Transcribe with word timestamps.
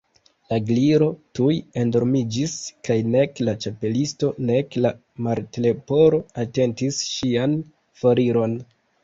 La 0.51 0.57
Gliro 0.67 1.09
tuj 1.39 1.57
endormiĝis; 1.81 2.55
kaj 2.89 2.97
nek 3.17 3.41
la 3.43 3.55
Ĉapelisto 3.67 4.31
nek 4.49 4.79
la 4.87 4.93
Martleporo 5.29 6.23
atentis 6.47 7.01
ŝian 7.13 7.57
foriron. 8.03 8.59